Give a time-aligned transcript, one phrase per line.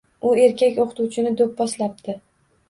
[0.27, 2.19] U erkak o‘qituvchini do‘pposlabdi.